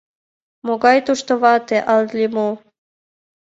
Могай 0.65 0.97
тушто 1.05 1.33
вате 1.41 1.77
але 1.93 2.25
мо! 2.35 2.49